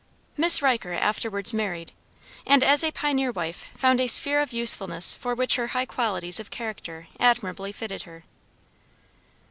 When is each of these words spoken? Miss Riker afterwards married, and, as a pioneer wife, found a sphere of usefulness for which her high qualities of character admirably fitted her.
Miss 0.35 0.63
Riker 0.63 0.93
afterwards 0.93 1.53
married, 1.53 1.91
and, 2.47 2.63
as 2.63 2.83
a 2.83 2.89
pioneer 2.91 3.31
wife, 3.31 3.65
found 3.75 3.99
a 4.01 4.07
sphere 4.07 4.39
of 4.39 4.51
usefulness 4.51 5.13
for 5.13 5.35
which 5.35 5.57
her 5.57 5.67
high 5.77 5.85
qualities 5.85 6.39
of 6.39 6.49
character 6.49 7.07
admirably 7.19 7.71
fitted 7.71 8.01
her. 8.01 8.23